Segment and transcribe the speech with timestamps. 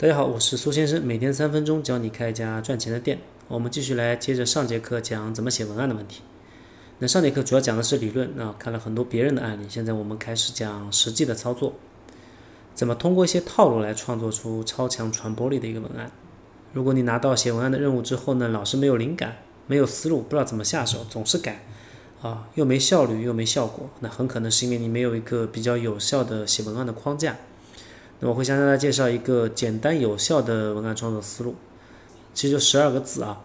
[0.00, 3.18] 大家好，我是苏先生，每天三分钟教你开一家赚钱的店。
[3.48, 6.22] 我们继续来接着上节课讲怎么写文案的问题。
[7.00, 11.72] 那上节课主要讲的是理论，那，看了很多别人的案例，现在我们开始讲实际的操作，
[12.76, 16.12] 怎么通过一些套路来创作出超强传播力的一个文案。
[16.72, 21.64] 如果你拿到写文案的任务之后呢，老是没有灵感，没有思路，不知道怎么下手，总是改，
[22.22, 27.36] 啊，又没效率又没效果，那很可能是因为你没有一个比较有效的写文案的框架。
[28.20, 31.54] 那我会向大家介绍一个简单有效的文案创作思路，
[32.34, 33.42] 其实就十二个字啊，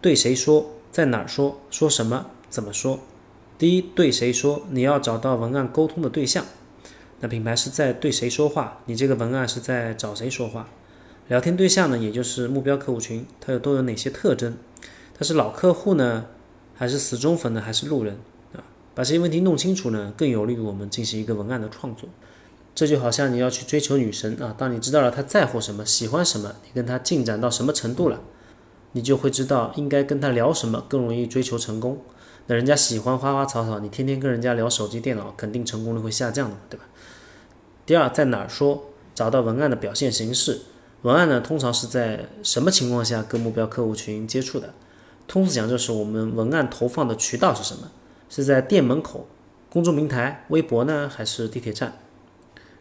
[0.00, 3.00] 对谁说，在哪儿说，说什么，怎么说。
[3.58, 6.44] 第一，对谁说，你要找到文案沟通的对象。
[7.20, 8.80] 那品牌是在对谁说话？
[8.84, 10.68] 你这个文案是在找谁说话？
[11.28, 14.56] 聊天对象呢，也就是目标客户群，它有都有哪些特征？
[15.18, 16.26] 它是老客户呢，
[16.76, 18.18] 还是死忠粉呢，还是路人
[18.52, 18.62] 啊？
[18.94, 22.08] 把这些问题弄清楚呢，更有利于我们进行一个文案的创作。
[22.76, 28.20] 这就好像你要去追求女神啊，当你知道了她在乎什么、喜欢什么，你跟她进展到什么程度了，
[28.92, 32.02] 你就会知道应该跟她聊什么更容易追求成功。
[32.48, 36.84] 那人家喜欢花花草草，你天天跟人家聊手机、电脑，肯定成功率会下降的，对吧？
[37.86, 38.84] 第二，在哪儿说？
[39.14, 40.60] 找到文案的表现形式。
[41.00, 44.74] 文案呢，通常是在什么情况下跟目标客户群接触的？
[45.26, 47.90] 通俗讲，就是我们文案投放的渠道是什么？
[48.28, 49.26] 是在店门口、
[49.70, 51.98] 公众平台、微博呢，还是地铁站？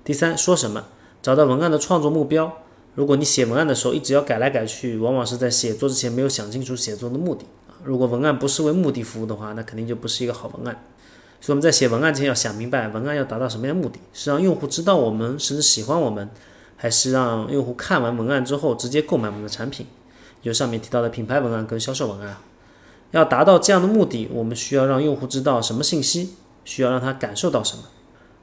[0.05, 0.83] 第三，说什么？
[1.23, 2.59] 找到文案的创作目标。
[2.93, 7.73] 如果你写文案的时候一直要改来改去，往往是在写作之前没有想清楚写作的目的啊。
[7.83, 10.85] 如果文案不是为目的服务的话，那肯定就不是一个好文案。
[11.41, 13.99] 所以我们在写文案前要想明白，文案要达到什么样的目的？
[14.13, 16.29] 是让用户知道我们，甚至喜欢我们，
[16.77, 19.87] 还是让用户看完文案之后直接购买我们的产品？
[20.43, 22.37] 就上面提到的品牌文案跟销售文案，
[23.09, 27.85] 要达到这样的目的，我们需要让用户知道什么信息，需要让他感受到什么。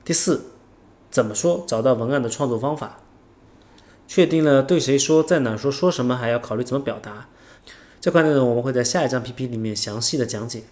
[0.05, 0.47] 第四。
[1.13, 1.63] 怎么说？
[1.69, 2.99] 找到文案的创作方法，
[4.09, 7.29] 确定了对谁说，在哪说，说什么，还要考虑怎么表达。
[8.01, 10.63] 这块内容我们会在下一张 PPT 里面详细的讲解。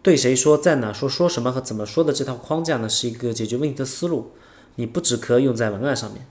[0.00, 4.30] 对谁说，在哪说，说什么和怎么说的这套框架呢，是一个解决问题的思路。
[4.76, 6.26] 你不只可以用在文案上面，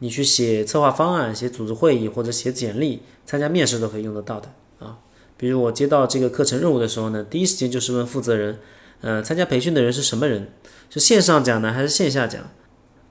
[0.00, 4.98] 你去写策划方案、写组织会议或者写简历、参加面试都可以用得到的啊。
[5.36, 8.58] 比如我接到这个课程任务的时候呢，第一时间就是问负责人，
[9.00, 10.52] 呃，参加培训的人是什么人？
[10.90, 12.42] 是线上讲呢，还是线下讲？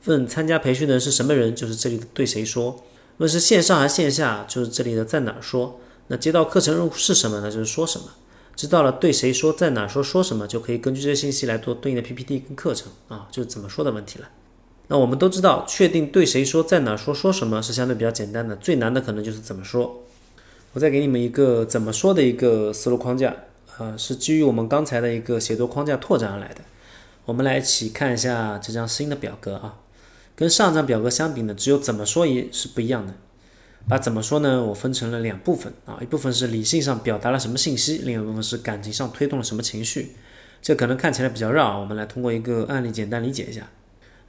[0.08, 2.84] 问参加培训的人是什么人，就是这里的对谁说；
[3.18, 5.80] 问是线上还是线下，就是这里的在哪说。
[6.08, 7.52] 那接到课程任务是什么呢？
[7.52, 8.06] 就是说什么。
[8.56, 14.28] 知道了对谁说，在哪说，说什么，就可以根据这些信息来做对应的 PPT 跟课程啊，就是怎么说的问题了。
[14.88, 20.04] 那我们都知道，确定对谁说，在哪说，说什么是相对比较简单的，最难的可能就是怎么说。
[20.74, 23.36] 我再给你们一个怎么说的一个思路框架
[23.78, 26.62] 啊，是基于我们刚才的一个写作框架拓展而来的。
[27.26, 29.76] 我们来一起看一下这张新的表格啊。
[30.38, 33.16] 跟上张表格相比呢，只有怎么说也是不一样的。
[33.90, 40.12] 把怎么说呢，我分成了两部分啊，一部分是理性上表达了什么信息，另一部分是感情上推动了什么情绪。
[40.62, 43.68] 这可能看起来比较绕啊，我们来通过一个案例简单理解一下。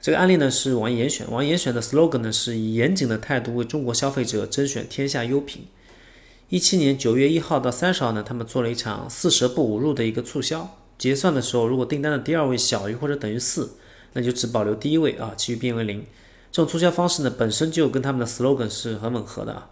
[0.01, 5.67] 这个案例呢是网易严选，网易严选的 slogan 呢是以严谨的态度为中国消费者甄选天下优品。
[6.47, 13.73] 一七年九月一号到三十号呢，他们做了一场四舍不五入的一个促销，结算的时候，如果订单的第二位小于或者等于四。
[14.13, 16.05] 那就只保留第一位啊，其余变为零。
[16.51, 19.69] 这种促销方式呢，本身就跟他们的 slogan 是很吻合的啊。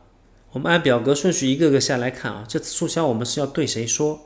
[0.51, 4.21] 我们按表格顺序一个个下来看啊，这次促销我们是要对谁说？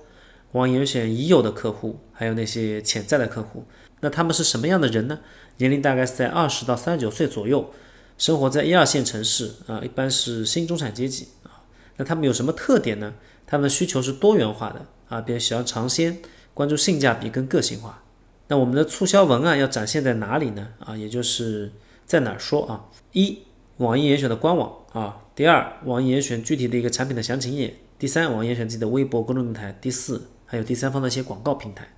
[0.52, 3.66] 网严选已有的客户，还有那些潜在的客户。
[4.02, 5.20] 那他们是什么样的人呢？
[5.58, 7.72] 年龄大概是在二十到三十九岁左右，
[8.18, 11.64] 生活在一二线城市啊，一般是新中产阶级啊。
[11.96, 13.14] 那他们有什么特点呢？
[13.48, 16.20] 他们的需求是多元化的啊，比如喜欢尝鲜，
[16.54, 18.04] 关注性价比跟个性化。
[18.51, 20.67] 那我们的促销文案要展现在哪里呢？
[20.79, 21.72] 啊，也就是
[22.06, 22.84] 在哪儿说啊？
[23.13, 23.38] 一，
[23.78, 31.94] 网易严选的官网啊；第二，网易严选具体的一个产品的详情页；第三，网易严选自己的微博公众平台；第四，还有第三方的一些广告平台。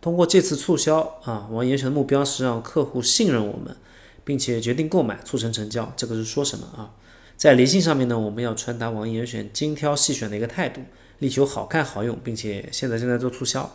[0.00, 3.76] 通过这次促销啊，网易严选的目标是让客户信任我们，
[4.24, 5.92] 并且决定购买，促成成交。
[5.96, 6.90] 这个是说什么啊？
[7.36, 10.80] 在理性上面呢，我们要传达网易严选精挑细选的一个态度，
[11.20, 13.70] 力求好看好用，并且现在正在做促销。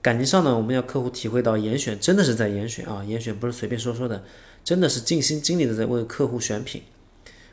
[0.00, 4.24] 感情上呢，我们要客户体会到严选真的是在严选啊，严选不是随便说说的，
[4.62, 6.82] 真的是尽心尽力的在为客户选品。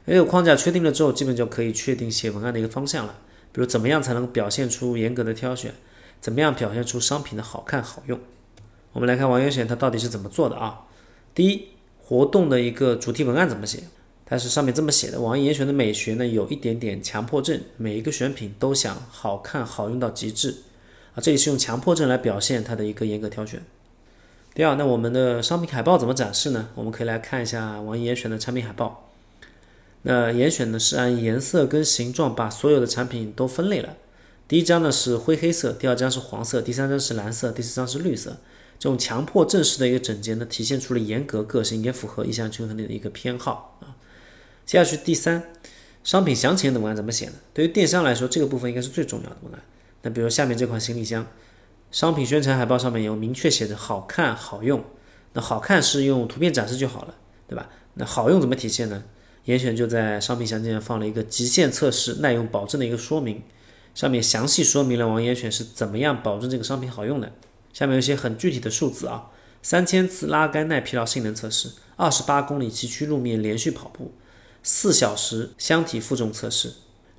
[0.06, 3.18] 有框架确定了之后，基本就可以确定写文案的一个方向了。
[3.52, 5.74] 比如怎么样才能表现出严格的挑选，
[6.22, 8.20] 怎么样表现出商品的好看好用。
[8.94, 10.82] 我们来看王严选他到底是怎么做的啊？
[11.34, 13.84] 第一，活动的一个主题文案怎么写？
[14.26, 20.56] 它是上面这么写的：网易严选的美学呢，有一点点强迫症，每一个选品都想好看好用到极致。
[21.16, 23.64] 啊，这里是用强迫症来表现它的一个严格挑选。
[24.54, 26.70] 第二，那我们的商品海报怎么展示呢？
[26.76, 29.10] 我们可以来看一下网易严选的产品海报。
[30.02, 33.96] 那严选呢是按颜色跟形状把所有的产品都分类了。
[34.48, 38.38] 第一张呢是灰黑色，第二张是黄色，第三张是蓝色，第四张是绿色。
[38.78, 43.96] 这种强迫正式的一个整洁呢，体现出了严格个性，也符合意向均衡的一个偏好啊。
[44.66, 45.44] 接下去第三，
[46.04, 47.34] 商品详情的文案怎么写呢？
[47.54, 49.62] 对于电商来说，这个部分应该是最重要的文案。
[50.06, 51.26] 那比如下面这款行李箱，
[51.90, 54.86] 商品宣传海报上面有明确写着好看好用，
[55.34, 57.16] 那好看是用图片展示就好了，
[57.48, 57.68] 对吧？
[57.96, 59.04] 那好用怎么体现呢？
[59.46, 63.42] 严选就在商品详情页放了一个极限测试耐用保证的一个说明。
[63.96, 67.32] 上面详细说明了王严选是怎么样保证这个商品好用的。
[67.74, 69.32] 下面有一些很具体的数字啊：
[69.64, 74.14] 三千次拉杆耐疲劳性能测试，二十八公里崎岖路面连续跑步，
[74.62, 76.74] 四小时箱体负重测试，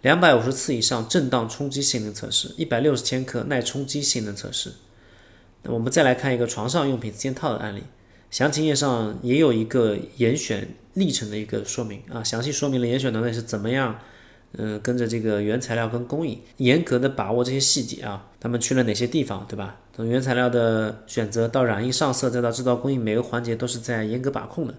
[0.07, 4.71] 两百五十次以上震荡冲击性能测试，一百六十千克耐冲击性能测试。
[5.65, 7.83] 那我们再来看一个床上用品四件套的案例，
[8.31, 13.99] 详情页上也有一个严选历程的一个说明啊，详细说明了严选团队是怎么样。
[14.53, 18.29] 嗯，跟着这个原材料跟工艺，严格的把握这些细节啊。
[18.39, 19.75] 他们去了哪些地方，对吧？
[19.93, 24.75] 从原材料的选择到染印上色，再到制造工艺，每个环节都是在严格把控的。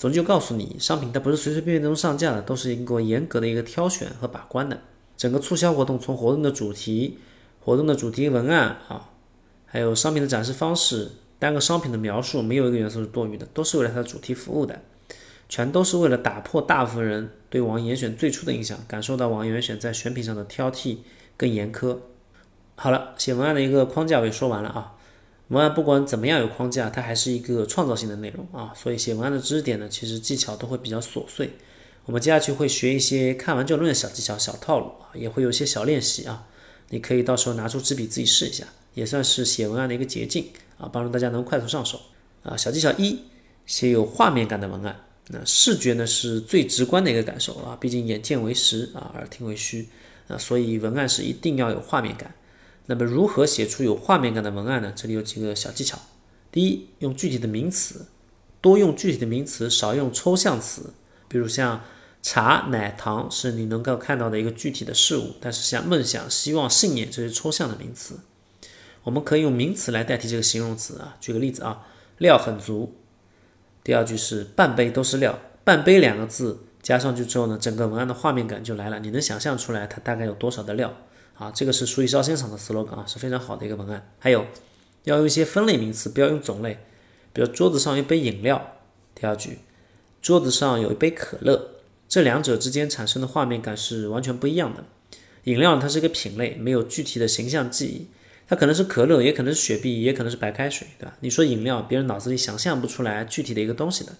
[0.00, 4.80] 总之就告诉你，商品它不是随随便便能上架的，都是经过严格的一个挑选和把关的。
[5.14, 7.18] 整个促销活动，从活动的主题、
[7.60, 9.10] 活动的主题文案啊，
[9.66, 14.80] 还有商品的展示方式，单个商品的描述，没有一个元素是多余的，都是为了它的主题服务的。
[15.50, 20.96] 全都是为了打破大部分人对网易严选最初的印象，感受到网易严选在选品上的挑剔
[21.36, 21.98] 更严苛。
[22.74, 24.94] 好了，写文案的一个框架我也说完了啊。
[25.50, 28.72] 文案不管怎么样有框架，它还是一个创造性的内容啊。
[28.74, 31.50] 所以写文案的知识点呢，其实技巧都会比较琐碎。
[32.06, 36.46] 我们接下去会学一些看完就论的小技巧、小套路啊，也会有一些小练习啊。
[36.90, 38.64] 你可以到时候拿出纸笔自己试一下，
[38.94, 40.46] 也算是写文案的一个捷径
[40.78, 42.00] 啊，帮助大家能快速上手
[42.42, 42.56] 啊。
[42.56, 43.18] 小技巧一，
[43.66, 45.04] 写有画面感的文案。
[45.32, 49.88] 那视觉呢是最直观的一个感受啊，毕竟眼见为实啊，耳听为虚
[50.28, 52.32] 啊，所以文案是一定要有画面感。
[52.86, 54.92] 那么如何写出有画面感的文案呢？
[54.96, 55.98] 这里有几个小技巧。
[56.50, 58.06] 第一，用具体的名词，
[58.60, 60.94] 多用具体的名词，少用抽象词。
[61.28, 61.82] 比如像
[62.22, 68.18] 茶、奶、糖是你能够看到的一个具体的事物，但是像梦想、希望、信念这些抽象的名词，
[69.04, 71.16] 我们可以用名词来代替这个形容词啊。
[71.20, 71.86] 举个例子啊，
[72.18, 72.96] 料很足。
[73.84, 78.98] 第二句是半杯都是料，半杯两个字加上去之后呢，整个文案的画面感就来了。
[78.98, 80.92] 你能想象出来它大概有多少的料
[81.40, 81.50] 啊？
[81.52, 84.12] 这个是数一烧仙厂的 slogan 啊，是非常好的一个文案。
[84.18, 84.46] 还有
[85.04, 86.78] 要用一些分类名词，不要用种类。
[87.32, 88.76] 比如桌子上有一杯饮料，
[89.14, 89.58] 第二句
[90.20, 91.70] 桌子上有一杯可乐，
[92.08, 94.84] 这两者之间产生的画面感是完全不一样的。
[95.44, 98.08] 饮料它是一个品类，没有具体的形象记忆。
[98.46, 101.16] 它可能是可乐，也可能是雪碧，也可能是白开水，对吧？
[101.20, 104.12] 你说饮料，别人脑子里想象不出来具体的一个东西的。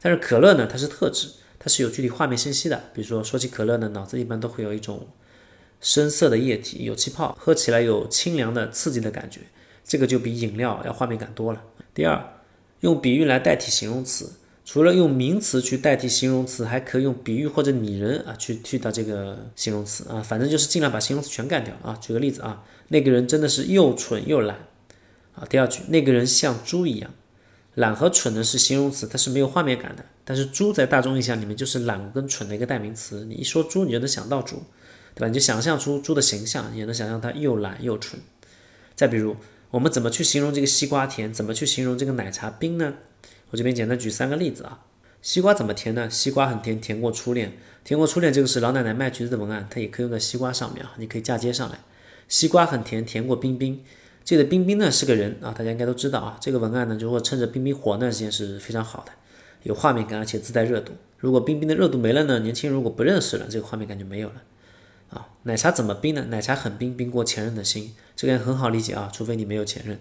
[0.00, 1.28] 但是可乐呢，它是特质，
[1.58, 2.84] 它是有具体画面信息的。
[2.94, 5.06] 比如说说起可乐呢，脑子一般都会有一种
[5.84, 9.40] 深色的液体，有气泡，喝起来有清凉的刺激的感觉，
[9.84, 11.62] 这个就比饮料要画面感多了。
[11.92, 12.40] 第二，
[12.80, 14.32] 用比喻来代替形容词。
[14.64, 21.94] 除了用名词去代替形容词，还可以用比喻或者拟人啊去替代这个形容词啊，反正就是尽量把形容词全干掉啊。
[22.00, 24.56] 举个例子啊，那个人真的是又蠢又懒
[25.34, 25.44] 啊。
[25.50, 27.10] 第二句，那个人像猪一样，
[27.74, 30.06] 懒和蠢呢是形容词，它是没有画面感的。
[30.24, 34.62] 但是猪在大众印象里面就是懒跟蠢的一个代名词，你一说猪，你就能想到猪，
[35.14, 35.28] 对吧？
[35.28, 38.20] 你就想象出猪的形象，也能想象它又懒又蠢。
[38.94, 39.36] 再比如，
[39.70, 41.32] 我们怎么去形容这个西瓜甜？
[41.32, 42.94] 怎么去形容这个奶茶冰呢？
[43.50, 44.80] 我这边简单举三个例子啊，
[45.22, 46.10] 西瓜怎么甜呢？
[46.10, 47.52] 西瓜很甜，甜过初恋，
[47.84, 48.32] 甜过初恋。
[48.32, 51.78] 这个是老奶奶卖橘子的文案，它也可以用在西瓜上面啊，你可以嫁接上来。
[52.28, 53.82] 西瓜很甜，甜过冰冰。
[54.24, 56.38] 这个冰冰呢是个人啊，大家应该都知道啊。
[56.40, 59.12] 这个文案呢，如果趁着冰冰火那段时间是非常好的，
[59.64, 60.92] 有画面感，而且自带热度。
[61.18, 64.42] 如果冰冰的热度没了呢，年轻人如果不认识了，这个画面感就没有了。
[65.44, 66.26] 奶茶怎么冰呢？
[66.30, 69.98] 奶茶很冰，冰过前任的心，这个也很好理解啊，除非你没有前任。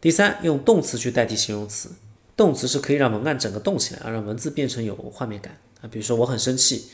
[0.00, 1.90] 第三，用动词去代替形容词。
[2.36, 5.88] 动词是可以让文案整个动起来，啊，让文字变成有画面感啊。
[5.90, 6.90] 比如说我很生气，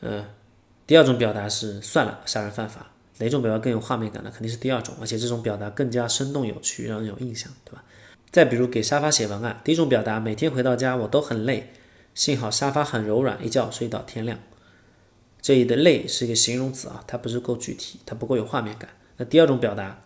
[0.00, 0.24] 呃，
[0.86, 2.88] 第二种表达是算了，杀人犯法。
[3.18, 4.30] 哪种表达更有画面感呢？
[4.30, 7.84] 肯定是第二种，而且这种表达更加生动有趣，让人有印象，对吧？
[8.30, 11.72] 再比如给沙发写文案，第一种表达每天回到家我都很累，
[12.14, 14.38] 幸好沙发很柔软，一觉睡到天亮。
[15.42, 18.88] 这里的累是一个形容词啊，它不是够具体，它不够有画面感。
[19.18, 20.00] 那第二种表达。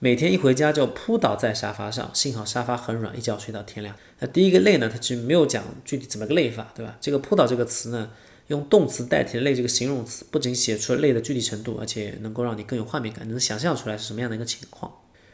[0.00, 3.96] 每天一回家就扑倒在沙发上，幸好沙发很软，一觉睡到天亮。
[4.20, 4.88] 那第一个累呢？
[4.88, 6.96] 它其实没有讲具体怎么个累法，对吧？
[7.00, 8.08] 这个扑倒这个词呢，
[8.46, 14.92] 用动词代替累这个形容词，不仅写出了累的具体程度，而且能够让你更有画面感，你能想象出来是什么样的一个情况。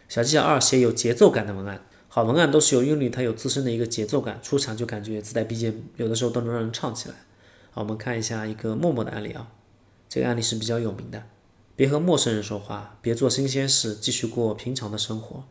[0.09, 1.85] 小技巧二：写有节奏感的文案。
[2.09, 7.15] 好文案都是有韵律，它有自身的一个节奏感，出场就感觉自带 BGM，有的时候都能让人唱起来。
[7.75, 9.51] 好，我们看一下一个陌陌的案例啊，
[10.09, 11.25] 这个案例是比较有名的。
[11.75, 15.43] 别和陌生人说话，别做新鲜事，继续过平常的生活。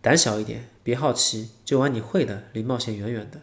[0.00, 3.42] 胆小一点，别好奇，就玩你会的，离冒险远远的。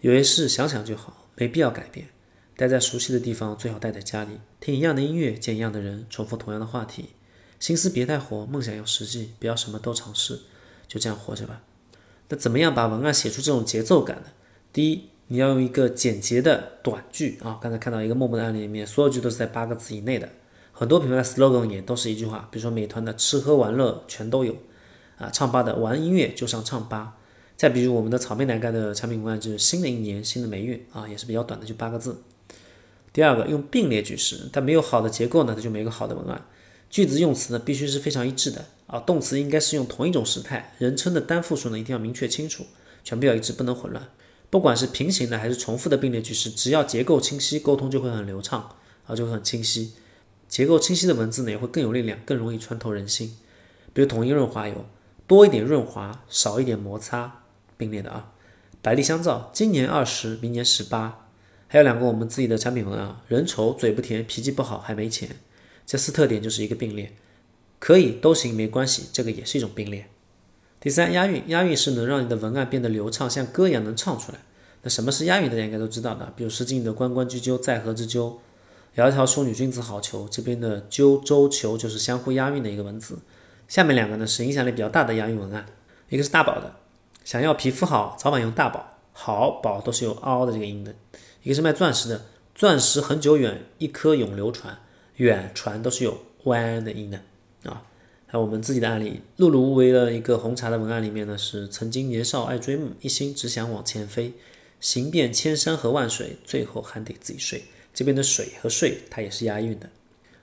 [0.00, 2.08] 有些事想想就好，没必要改变。
[2.56, 7.10] 待在熟悉的地方，最好待在家里，听一样的音乐，见一样的人，重复同样的话题。
[7.60, 10.40] 心思别太活，梦想要实际，不要什么都尝试，
[10.86, 11.60] 就这样活着吧。
[12.30, 14.28] 那怎么样把文案写出这种节奏感呢？
[14.72, 17.58] 第一，你要用一个简洁的短句啊。
[17.62, 20.28] 刚才看到一个陌陌的案例里面，所有句都是在八个字以内的。
[20.72, 24.54] 很多品牌的 slogan 也都是一句话，比如说美团的吃喝玩乐全都有，
[25.16, 27.16] 啊，唱吧的玩音乐就上唱吧。
[27.56, 32.22] 再比如我们的草莓奶盖的产品文案就是新的一年新的霉运啊，也是比较短的，就八个字。
[33.12, 36.46] 第二个用并列句式，它没有好的结构呢，它就没有好的文案。
[36.88, 42.64] 句子用词呢必须是非常一致的啊，动词应该是用同一种时态，人称的单复数呢一定要明确清楚，
[43.02, 44.08] 全部要一致，不能混乱。
[44.50, 48.76] 不管是平行的还是重复的并列句式，只要结构清晰，沟通就会很流畅
[49.06, 49.92] 啊，就会很清晰。
[50.48, 53.36] 结构清晰的文字呢，也会更有力量，更容易穿透人心。
[53.92, 54.86] 比如统一润滑油，
[55.26, 57.42] 多一点润滑，少一点摩擦，
[57.76, 58.32] 并列的啊。
[58.80, 61.26] 百利香皂，今年二十，明年十八。
[61.66, 65.36] 还有两个我们自己的产品文案，人丑嘴不甜，脾气不好还没钱，
[65.84, 67.14] 这四特点就是一个并列，
[67.78, 70.08] 可以都行没关系，这个也是一种并列。
[70.80, 74.38] 第三，押韵，押韵是能让你的文案变得流畅，像歌一样能唱出来。
[74.82, 75.50] 那什么是押韵？
[75.50, 78.38] 大家应该都知道的，比如诗经的关关雎鸠，在河之鸠。
[78.94, 80.28] 窈窕淑女，君子好逑。
[80.28, 83.18] 这边的鸠、周、求就是相互押韵的一个文字。
[83.66, 85.66] 下面两个呢是影响力比较大的押韵文案，
[86.08, 86.76] 一个是大宝的，
[87.24, 88.98] 想要皮肤好，早晚用大宝。
[89.12, 90.94] 好宝都是有凹的这个音的。
[91.42, 94.78] 一个是卖钻石的，钻石很久远，一颗永流传。
[95.16, 97.20] 远传都是有弯的音的
[97.68, 97.82] 啊。
[98.30, 104.34] 还有我们自己的案例，碌碌无为的一个红茶的文案里面呢，是曾经年少爱追梦，一心只想往前飞，
[104.78, 107.64] 行遍千山和万水，最后还得自己睡。
[107.94, 109.88] 这边的水和睡，它也是押韵的。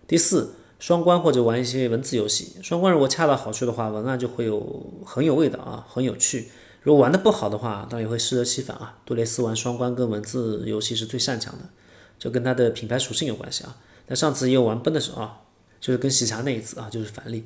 [0.08, 2.56] 第四，双关或者玩一些文字游戏。
[2.64, 6.48] 双关如果恰到好处的话，文案就会有很有味道啊，很有趣。
[6.82, 8.98] 如果玩的不好的话，当然也会适得其反啊。
[9.06, 11.70] 杜蕾斯玩双关跟文字游戏是最擅长的，
[12.18, 13.78] 就跟它的品牌属性有关系啊。
[14.08, 15.42] 那上次也有玩崩的时候啊，
[15.80, 17.46] 就是跟喜茶那一次啊，就是反例。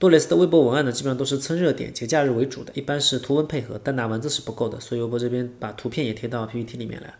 [0.00, 7.16] 杜蕾斯的微博文案呢，基本上都是蹭热点、节假日为主的，一般是图文配合，单打文字是不够的，所以微博这边把图片也贴到 PPT 里面来。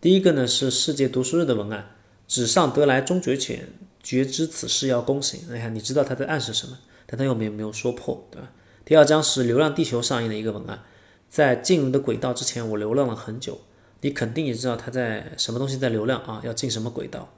[0.00, 1.90] 第一个呢是世界读书日的文案，
[2.26, 3.68] 纸上得来终觉浅，
[4.02, 5.40] 觉知此事要躬行。
[5.50, 8.50] 哎呀，你知道他在暗示什么，但他又没有没有说破，对吧？
[8.86, 10.82] 第二章是《流浪地球》上映的一个文案，
[11.28, 13.60] 在进入的轨道之前，我流浪了很久。
[14.00, 17.34] 你肯定也知道他在什么东西在流浪啊，要进什么轨道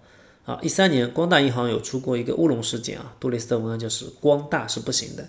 [0.47, 0.59] 啊？
[0.63, 5.29] 一三年光大银行有出过一个乌龙事件啊，杜蕾斯的文案就是光大是不行的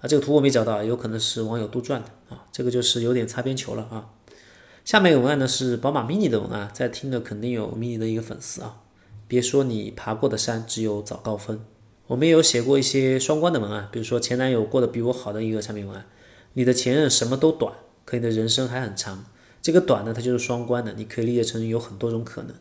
[0.00, 0.06] 啊。
[0.06, 4.10] 这个图我没找到，有可能是网友杜撰的啊，这个就是有点擦边球了啊。
[4.84, 8.82] 下面一个文案呢是宝马 mini 的文案，在听的肯定有 mini 的一个粉丝啊。
[9.26, 11.64] 别说你爬过的山只有早高峰，
[12.06, 16.06] 我们也有写过一些双关的文案，比如说前男友过得比我好的一个产品文案，
[16.52, 17.72] 你的前任什么都短，
[18.04, 19.24] 可你的人生还很长。
[19.60, 22.54] 这个短呢，它就是双关的，你可以理解成有很多种可能。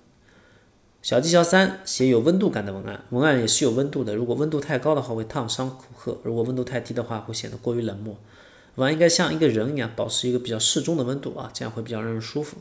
[1.05, 8.17] 小技巧三，写有温度感的文案，文案也是有温度的，如果温度太高的话会烫伤顾客，如果温度太低的话会显得过于冷漠。
[8.74, 12.57] 文案应该像一个人一样，保持一个比较适中的温度啊，这样会比较让人舒服。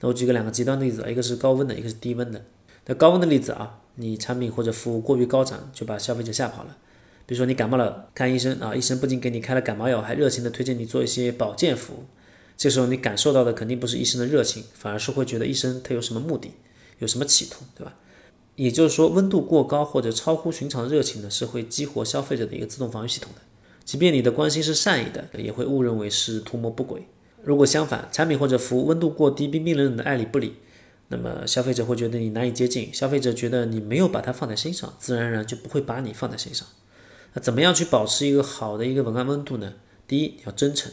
[0.00, 2.42] 那我举个两个极端例子，一个是高温的，一个是低温的。
[2.86, 6.78] 那高温的例子啊，你产品或者服务过于高涨，就把消费者吓跑了。
[7.26, 12.04] 比如说你感冒了，看医生啊，医生不仅给你开了感冒药，还热情的推荐你做一些保健服务。
[12.56, 16.52] 这时候你感受到的肯定不是医生的热情，反而是会觉得医生他有什么目的，
[17.02, 17.94] 有什么企图，对吧？
[18.54, 23.40] 也就是说，温度过高或者超乎寻常的热情呢，是会激活消费者的一个自动防御系统的。
[23.84, 27.08] 即便你的关心是善意的，也会误认为是图谋不轨。
[27.42, 30.54] 如果相反，产品或者服务温度过低，冰冰冷冷的爱理不理，
[31.08, 32.94] 那么消费者会觉得你难以接近。
[32.94, 36.68] 消费者觉得你没有把它放在心上，自然而然就不会把你放在心上。
[37.32, 39.72] 那怎么样去保持一个好的一个文案温度呢？
[40.06, 40.92] 第一，要真诚。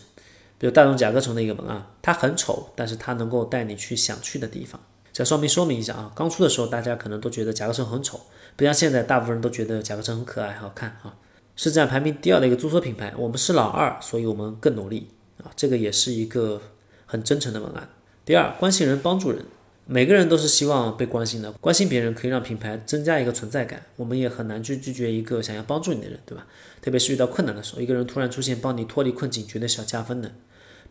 [0.57, 4.81] 比如大众甲壳虫的一个文案，它很丑，但是它能够带你去想去的地方。
[5.11, 8.21] 这说明说明一下啊，刚出的时候大家可能都觉得甲壳虫很丑，
[8.55, 11.15] 不像现在大部分人都觉得甲壳虫很可爱好看啊。
[11.55, 15.09] 是这样排名第二的一个租车品牌，我们是老二，所以我们更努力
[15.43, 15.51] 啊！
[15.57, 16.61] 这个也是一个
[17.05, 17.89] 很真诚的文案。
[18.23, 19.43] 第二，关心人，帮助人，
[19.85, 23.83] 每个人都是希望被关心的，关心别人可以让品牌增加一个存在感。
[23.97, 26.47] 我们也很难去拒绝一个想要帮助你的人，对吧？
[26.81, 30.31] 特别是遇到困难的时候，一个人突然出现帮你脱离困境，绝对是要加分的。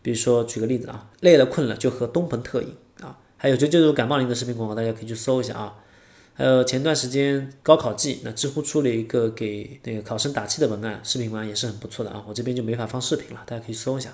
[0.03, 2.75] 比如说，举个例子啊，累了困了就喝东鹏特饮，
[3.41, 5.75] 还有就就是感冒灵的视频广告，大家可以去搜一下啊。
[6.33, 12.21] 还有前段时间高考季，那知乎出了一个给那个考生打气的文案，视频文案也是很不错的啊。
[12.27, 14.13] 我这边就没法放视频了，大家可以搜一下。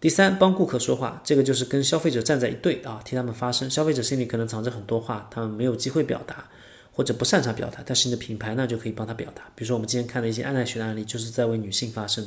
[0.00, 3.68] 第三，帮顾客说话，这个就是跟消费者站在一队啊，替他们发声。
[3.68, 6.48] 消费者心里可能藏着很多话，他们没有机会表达，
[6.92, 9.42] 或者不擅长表达，但是你的品牌呢就可以帮他表达。
[9.54, 12.26] 比如说我们今天看的一些安奈学的案例，就是在为女性发声。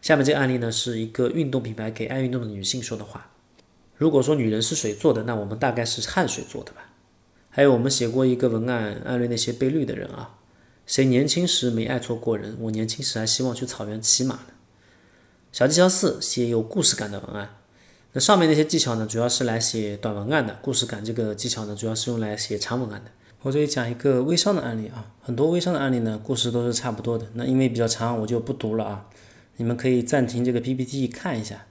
[0.00, 3.30] 下面这个案例呢，是一个运动品牌给爱运动的女性说的话。
[4.00, 6.88] 如果说女人是水做的，那我们大概是汗水做的吧。
[7.50, 10.38] 还有我们写过一个文案，安慰那些被绿的人啊。
[10.86, 12.56] 谁年轻时没爱错过人？
[12.60, 14.46] 我年轻时还希望去草原骑马呢。
[15.52, 17.56] 小技巧四：写有故事感的文案。
[18.14, 23.10] 那上面那些技巧呢，主要是来写短文案的；故事感这个技巧呢，主要是用来写长文案的。
[23.42, 27.26] 我这里讲一个微商的案例啊，很多微商的案例呢，故事都是差不多的。
[27.34, 29.06] 那因为比较长，我就不读了啊。
[29.56, 31.66] 你们可以暂停这个 PPT 看一下。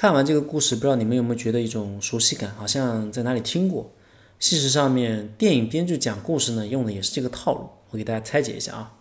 [0.00, 3.92] 看完这个故事，不知道你们有没有觉得一种熟悉感，好像在哪里听过。
[4.38, 7.68] 事实上面，电影编剧讲故事呢，用的也是这个套路。
[7.90, 8.96] 我给大家拆解一下啊。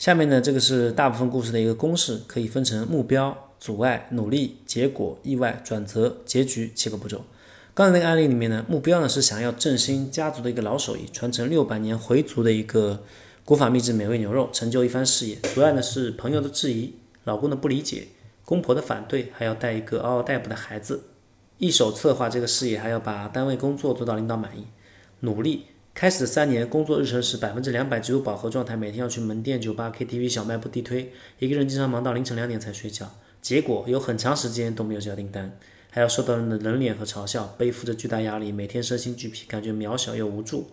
[0.00, 3.50] 下面呢，这个是大部分故事的一个公式，可以分成目标。
[3.60, 7.24] 阻碍、努力、结果、意外、转折、结局七个步骤。
[7.72, 13.04] 刚才那个案例里面呢，目标呢是想要振兴家族的一个老手艺，传承六百年回族的一个
[13.44, 15.36] 古法秘制美味牛肉，成就一番事业。
[15.54, 18.08] 阻碍呢是朋友的质疑、老公的不理解、
[18.52, 21.04] 公婆的反对，还要带一个嗷嗷待哺的孩子，
[21.56, 24.66] 一手策划这个事业，还要把单位工作做到领导满意。
[25.20, 33.10] 努力，开始三年工作日程是百分之两百只有饱和状态，每天要去门店、酒吧、KTV、小卖部地推，一个人经常忙到凌晨两点才睡觉。
[33.40, 35.56] 结果有很长时间都没有接到订单，
[35.88, 40.66] 还要受到人的冷脸和嘲笑，背负着巨大压力，每天身心俱疲，感觉渺小又无助，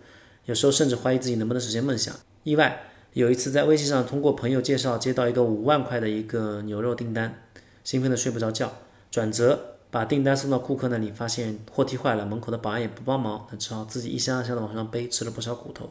[0.44, 2.14] 有时候甚至怀疑自己能不能实现梦想。
[2.44, 2.82] 意外
[3.14, 7.42] 有一次在微信上通过朋友介绍接到一个五万块的一个牛肉订单，
[7.90, 8.72] 兴奋的睡不着觉。
[9.10, 15.90] 转折把订单送到顾客那里，发现货梯坏了，门口的保安也不帮忙，那只好自己一箱一箱的往上背，吃了不少苦头。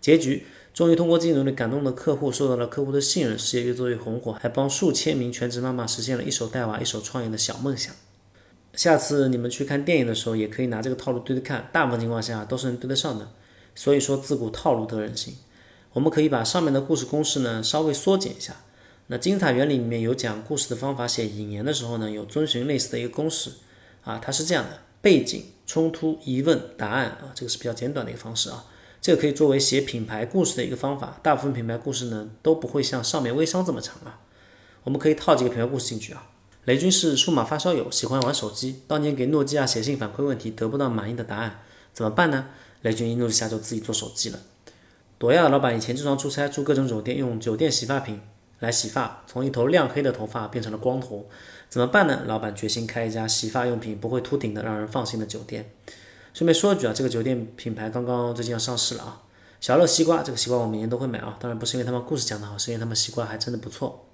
[0.00, 0.46] 结局。
[0.72, 7.92] 终于通过自己努力感动了客户，受到了客户的信任，事业越做越红火，还帮数千名全职妈妈实现了一手带娃、一手创业的小梦想。
[8.72, 13.28] 下次你们去看电影的时候，也可以拿这个套路对着看，大部分情况下都是能对得上的。
[13.74, 15.34] 所以说自古套路得人心，
[15.92, 18.56] 我们可以把上面的故事公式呢稍微缩减一下。
[19.12, 23.50] 那金字塔原理里面有讲故事的方法，写引言的时候呢，有遵循类似的一个公式
[24.04, 28.64] 啊，它是这样的：背景、冲突、疑问、答案啊，这个是比较简短的一个方式啊。
[29.02, 31.20] 这个可以作为写品牌故事的一个方法。
[31.22, 34.20] 大部分品牌故事呢都不会像上面微商这么长啊。
[34.84, 36.30] 我们可以套几个品牌故事进去啊。
[36.64, 38.80] 雷军是数码发烧友，喜欢玩手机。
[38.86, 41.60] 当年给诺基亚写信反馈问题，得不到满意的答案，
[41.92, 42.46] 怎么办呢？
[42.80, 44.38] 雷军一怒之下就自己做手机了。
[45.18, 48.18] 朵亚的老板以前经常出差，住各种酒店，用酒店洗发品
[48.62, 51.28] 来洗发，从一头亮黑的头发变成了光头，
[51.68, 52.22] 怎么办呢？
[52.26, 55.68] 老板决心开一家洗发用品不会秃顶的、让人放心的酒店。
[56.32, 59.22] 顺便说一句啊，这个酒店品牌刚刚最近要上市了啊，
[59.60, 64.06] 小乐西瓜，这个西瓜我每年都会买啊，当然不是因为他们故事讲得好，是因为他们西瓜还真的不错。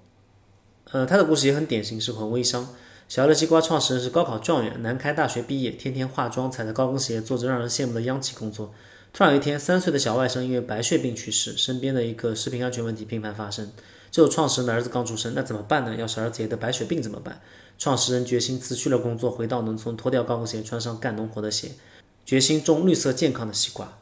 [0.91, 2.69] 呃，他的故事也很典型，适合微商。
[3.07, 8.73] 小乐西瓜创始人是高考状元，南开大学毕业，天天化妆，踩着高跟鞋，做着让人羡慕的央企工作。
[9.13, 13.71] 突然有一天，三岁的小外甥因为白血病去世，身边的一个食品安全问题频繁发生。
[14.11, 15.95] 只有创始人的儿子刚出生，那怎么办呢？
[15.95, 17.41] 要是儿子也得白血病怎么办？
[17.77, 21.71] 创始人决心辞去了工作，回到农村，脱掉高跟鞋，穿上干农活的鞋。
[22.25, 23.97] 决心种绿色健康的西瓜。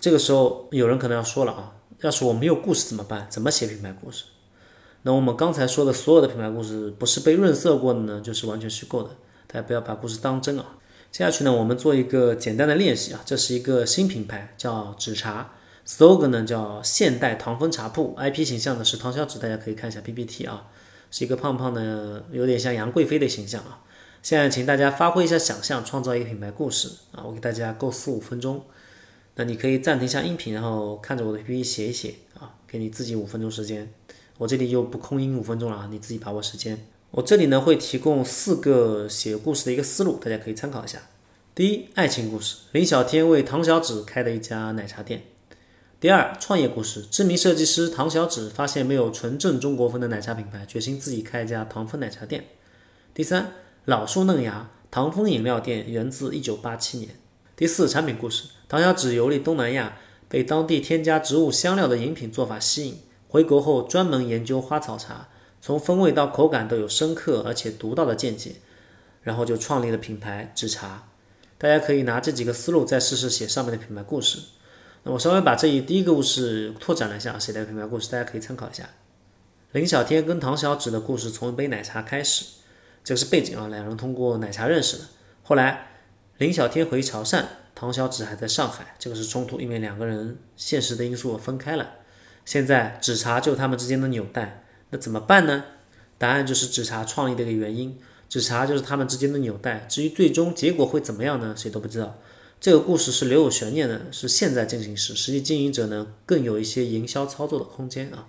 [0.00, 3.26] 这个时候，有人可能要说了啊，要是我没有故事怎么办？
[3.30, 4.24] 怎么写品牌故事？
[5.02, 9.10] 那我们刚才说的所有的品牌故事，不是被润色过的呢，就是完全虚构的。
[9.46, 10.76] 大家不要把故事当真啊。
[11.10, 13.20] 接下去呢，我们做一个简单的练习啊。
[13.24, 15.52] 这是一个新品牌，叫纸茶
[15.86, 20.68] ，slogan 呢叫现代唐风茶铺，IP 形象呢是唐小芷，大家可以看一下 PPT 啊，
[21.10, 23.80] 是一个胖胖的，有点像杨贵妃的形象啊。
[24.22, 27.24] 现在请大家发挥一下想象，创造一个品牌故事啊！
[27.24, 28.62] 我给大家构思五分钟，
[29.34, 33.92] 那你可以暂停一下音频，然后看着我的 PPT 写一写啊，给你自己五分钟时间。
[34.38, 36.86] 我这里就不空音五分钟了啊，你自己把握时间。
[37.10, 41.00] 我这里呢会提供四个写故事的一个思路，大家可以参考一下。
[41.52, 45.24] 第一，爱情故事，林小天为唐小芷开的一家奶茶店。
[46.02, 52.44] 第二，创业故事，知名设计师唐小芷发现没有纯正中国风的奶茶品牌，决心自己开一家唐风奶茶店。
[53.14, 53.52] 第三。
[53.84, 57.10] 老树嫩芽唐风饮料店源自一九八七年。
[57.54, 59.96] 第四产品故事：唐小芷游历东南亚，
[60.28, 65.28] 被当地添加植物香料的饮品做法吸引，回国后专门研究花草茶，
[65.60, 68.56] 从风味到口感都有深刻而且独到的见解，
[69.22, 71.06] 然后就创立了品牌纸茶。
[71.58, 74.40] 大家可以拿这几个思路再试试写上面的品牌故事。
[75.04, 78.88] 那我稍微把这一第一个故事拓展了一下，写的品牌故事，大家可以参考一下。
[79.72, 82.44] 林小天跟唐小芷的故事从一杯奶茶开始。
[83.02, 85.04] 这个是背景啊，两人通过奶茶认识的。
[85.42, 85.88] 后来
[86.38, 91.94] 林小天回潮汕，唐小芷还在上海，这个是冲突，因为两个人现实的因素分开了。
[92.44, 95.64] 现在纸茶就他们之间的纽带，那怎么办呢？
[96.16, 97.98] 答案就是纸茶创立的一个原因。
[98.28, 99.84] 只查就是他们之间的纽带。
[99.88, 101.54] 至于最终结果会怎么样呢？
[101.56, 102.18] 谁都不知道。
[102.62, 108.28] 这个故事是留有悬念的，是现在进行时，实际经营者呢更有一些营销操作的空间啊。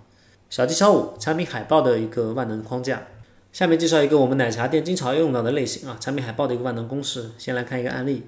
[0.50, 3.06] 小技巧五：产品海报的一个万能框架。
[3.52, 7.30] 下面介绍一个我们奶茶店经常用到的类型啊，产品海报的一个万能公式。
[7.38, 8.24] 先来看一个案例，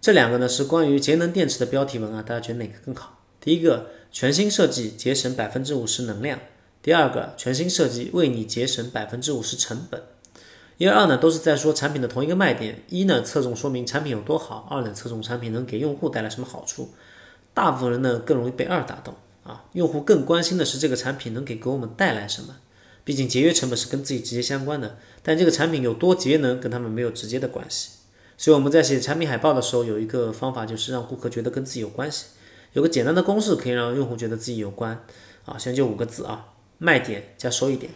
[0.00, 3.18] 这两个呢是关于节能电池的标题文啊，大家觉得哪个更好？
[3.40, 6.38] 第一个，全新设计节省百分之五十能量；
[6.80, 10.00] 第二个，全新设计为你节省百分之五十成本。
[10.78, 16.90] 一、二呢都是在说产品的同一个卖点，一呢侧重说明产品有多好，二呢侧重产品能给用户带来什么好处。
[17.52, 22.56] 大部分人呢更容易被二打动啊，用户更关心的是这个产品能给给我们带来什么。
[23.04, 27.90] 毕竟节约成本是跟自己直接相关的，但这个产品有多节能跟他们没有直接的关系。
[28.36, 32.26] 所以我们在写产品海报的时候，有一个方法就是让顾客觉得跟自己有关系，
[32.74, 34.92] 有个简单的公式可以让用户觉得自己有关
[35.44, 37.90] 啊，现在就五个字啊，卖点加收益点。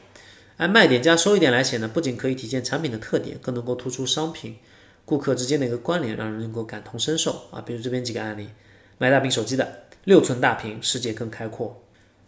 [0.59, 4.59] 按卖点加收益点来写呢，不仅可以体现产品的特点，更能够突出商品、
[5.05, 7.61] 顾客之间的一个关联，让人能够感同身受啊。
[7.61, 8.51] 比如这边几个案例：
[8.99, 11.83] 卖大屏手机的，六寸大屏，世界更开阔。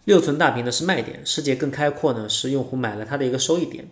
[0.05, 3.89] 六寸大屏呢是卖点，世界更开阔呢是用户买了它的一个收益点。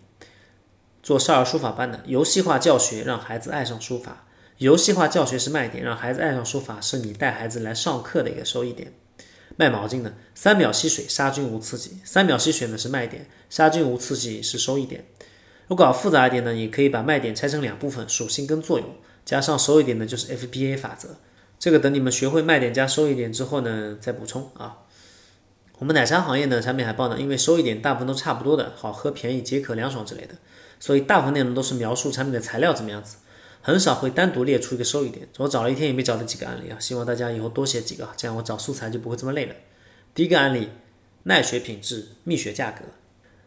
[1.03, 4.27] 做少儿书法班的，游戏化教学让孩子爱上书法，
[4.59, 8.92] 游戏化教学是卖点，让孩子爱上书法是你带孩子来上课的一个收益点。
[9.62, 11.98] 卖毛巾的，三秒吸水，杀菌无刺激。
[12.05, 15.05] 三秒吸水呢是卖点，杀菌无刺激是收益点。
[15.68, 18.88] 如果复杂一点呢，也可以把卖点拆成两部分，属性跟作用，
[19.25, 21.11] 加上收益点呢就是 FBA 法则。
[21.61, 24.79] 这个等你们学会卖点加收益点之后呢，再补充啊。
[25.79, 30.35] 我们奶茶行业呢产品海报呢，因为收益点大部分都差不多的，好喝、便宜、解渴、凉爽之类的，
[30.81, 33.18] 所以大部分内容都是描述产品的材料怎么样子。
[33.64, 39.55] 很少会单独列出一个收益点，我找了一天也没找到几个案例啊，希望大家以后多写几个，这样我找素材就不会这么累了。
[40.14, 40.68] 第一个案例，
[41.22, 42.85] 奈雪品质，蜜雪价格，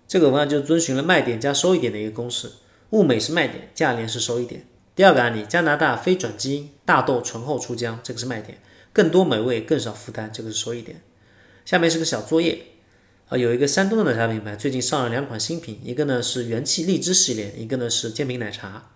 [0.08, 2.49] 这个文案就遵循了卖点加收益点的一个公式，
[2.91, 4.65] 物美是卖点，价廉是收益点。
[4.95, 8.60] 第二个案例，加拿大非转基因大豆醇厚出浆，这个是卖点，
[8.93, 11.01] 更多美味更少负担，这个是收益点。
[11.65, 12.58] 下面是个小作业，
[13.28, 18.91] 啊，有一个山东的奶茶品牌最近上了两款新品，一个呢是元气荔枝系列，一个呢是煎饼奶茶。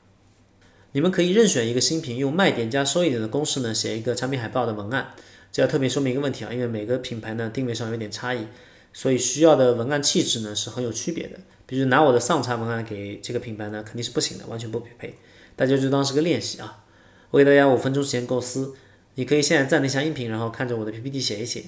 [0.92, 5.14] 你们可以任选一个新品，用卖点加收益点的公式呢，写一个产品海报的文案。
[5.52, 8.48] 这要特别说明一个问题啊，因为每个品牌呢定位上有点差异，
[8.94, 11.40] 所以需要的文案气质呢是很有区别的。
[11.66, 15.16] 比如拿我的上茶文案给这个品牌呢，肯定是不行的，完全不匹配。
[15.56, 16.84] 大家就当是个练习啊。
[17.32, 18.74] 我给大家五分钟时间构思，
[19.16, 21.66] 你可以现在暂停下音频，然后看着我的 PPT 写一写。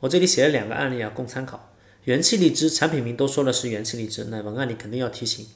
[0.00, 1.72] 我这里写了两个案例啊，供参考。
[2.04, 5.46] 元气荔枝产品名都说了是元气荔枝，那文案里肯定要提醒。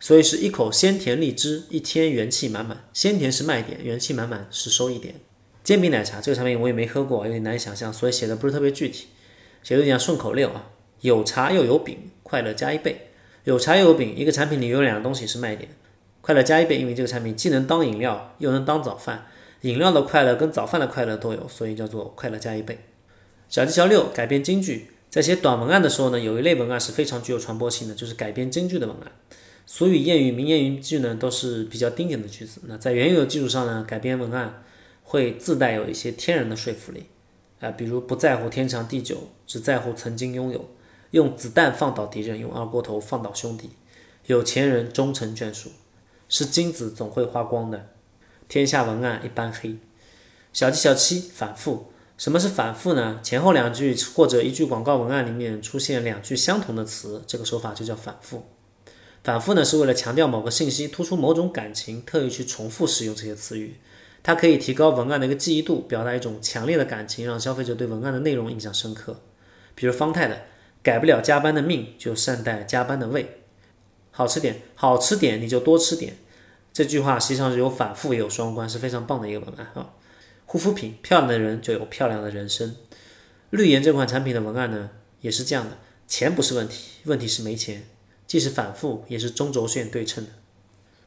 [0.00, 2.84] 所以是一口鲜甜荔枝，一天元气满满。
[2.92, 5.16] 鲜甜是卖点，元气满满是收益点。
[5.64, 9.08] 煎饼奶茶这个产品我也没喝过，有点难以想象，所以写的不是特别具体，
[9.62, 10.70] 写的有点顺口溜啊。
[11.00, 13.10] 有茶又有饼，快乐加一倍。
[13.44, 15.70] 有茶又有饼，一个产品里有两个东西是卖点，
[16.20, 19.26] 快乐加一倍，因为这个产品既能当饮料，又能当早饭。
[19.62, 22.78] 饮料的快乐跟早饭的快乐都有，所以叫做快乐加一倍。
[23.48, 24.90] 小技巧六：改编京剧。
[25.10, 29.12] 在写短文案的时候呢，有一类文案是非常具有传播性的，就是改编京剧的文案。
[29.70, 32.62] 俗语、谚语、名言、语句呢，都是比较经典的句子。
[32.64, 34.64] 那在原有的基础上呢，改编文案
[35.02, 37.04] 会自带有一些天然的说服力
[37.60, 40.60] 啊，比如不在乎天长地久，只在乎曾经拥有；
[41.10, 43.68] 用子弹放倒敌人，用二锅头放倒兄弟；
[44.24, 45.68] 有钱人终成眷属，
[46.30, 47.90] 是金子总会花光的。
[48.48, 49.76] 天下文案一般黑。
[50.54, 51.92] 小七小七：反复。
[52.16, 53.20] 什么是反复呢？
[53.22, 58.46] 前后两句或者一句广告文案里面出现两句相同的词，这个手法就叫反复。
[59.22, 63.76] 反复呢，是为了强调某个信息，突出某种感情，特意去重复使用这些词语。
[64.22, 69.20] 它可以提高文案的一个记忆度，表达一种强烈的感情，让消费者对文案的内容印象深刻。
[69.74, 70.42] 比如方太的
[70.82, 73.42] “改不了加班的命，就善待加班的胃”，
[74.10, 76.16] 好吃点，好吃点你就多吃点。
[76.72, 79.94] 这句话实际上是有反复也有双关，是非常棒的一个文案啊。
[80.46, 82.76] 护肤品，漂亮的人就有漂亮的人生。
[83.50, 87.84] 绿颜这款产品的文案呢，也是这样的，钱不是问题，问题是没钱。
[88.28, 90.30] 既是反复，也是中轴线对称的。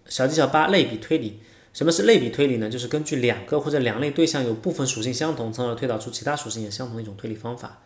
[0.08, 1.40] 小技巧八：类比推理。
[1.72, 2.70] 什么是类比推理呢？
[2.70, 7.80] 就是根据两个或者两类对象有部分属性相同，从而推导出其他属性也相同的一种推理方法。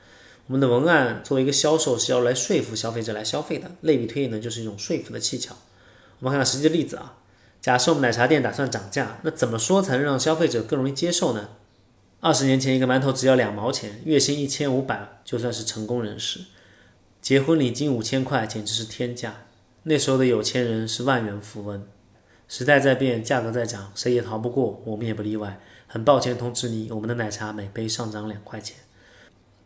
[0.47, 5.55] 我们的文案作为一个销售是要来说服消费者来消费的，类比推理呢就是一种说服的技巧。
[6.19, 7.17] 我们看看实际的例子啊。
[7.61, 11.49] 假设我们奶茶店打算涨价，那怎么说才能让消费者更容易接受呢？
[12.21, 16.41] 二十年前一个馒头只要两毛钱，月薪一千五百，就算是成功人士。
[17.25, 19.47] 结婚礼金五千块，简直是天价。
[19.81, 21.83] 那时候的有钱人是万元富翁。
[22.47, 25.59] 时代在变，价格在涨，谁也逃不过，我们也不例外。
[25.88, 28.77] 很抱歉通知你，我们的奶茶每杯上涨两块钱。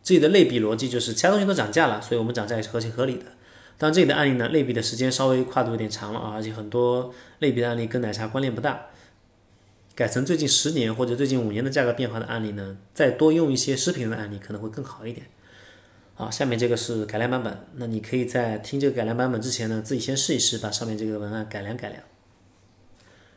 [0.02, 3.26] 这里的类比逻辑就是，其他东西都涨价了，所以我们涨价也是合情合理的。
[3.76, 8.86] 当然这里的案例呢，类比的时间稍微跨度有点长了啊，而且很多类比的案例跟奶茶关联不大。
[9.94, 15.26] 改成最近十年或者最近五年的价格变化的案例呢，再多用一些食品的案例可能会更好一点。
[16.20, 22.02] 好，下面这个是改良版本，那你可以在听这个改良版本之前呢，自己先试一试，把上面这个文案改良改良。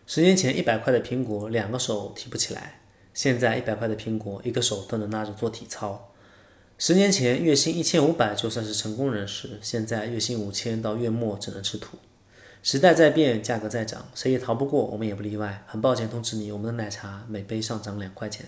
[0.05, 2.81] 十年前一百块的苹果两个手提不起来，
[3.13, 6.11] 现在一百块的苹果一个手都能拿着做体操。
[6.77, 11.97] 十年前月薪一千五百就算是成功人士，现在月薪五千到月末只能吃土。
[12.63, 15.63] 时代在变，价格在涨，谁也逃不过，我们也不例外。
[15.67, 18.47] 很抱歉通知你，我们的奶茶每杯上涨两块钱。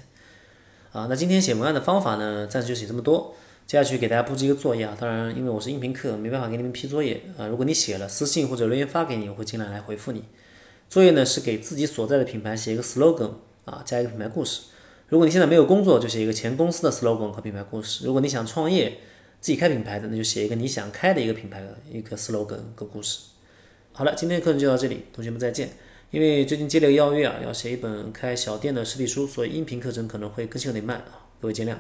[0.92, 3.34] 啊，那今天写文案的方法呢，暂时就写这么多。
[3.68, 7.48] 接下去给大家布置一个作业啊，当然因为我是音频课，没办法给你们批作业啊。
[7.48, 10.24] 如果你写了，私信或者留言发给你，我会尽量来回复你。
[10.88, 13.32] 作业呢是给自己所在的品牌写一个 slogan
[13.66, 14.62] 啊，加一个品牌故事。
[15.08, 18.06] 如果你现在没有工作，就写一个前公司的 slogan 和品牌故事。
[18.06, 19.00] 如果你想创业，
[19.42, 23.22] 自己开品牌的，那就写一个你想开的一个品牌的一个 slogan 和故事。
[23.94, 25.72] 好了，今天的课程就到这里，同学们再见。
[26.12, 31.76] 因为最近接了个邀约啊，要写一本开小店的实体书，所以音频课程可能会更新有点慢啊，各位见谅。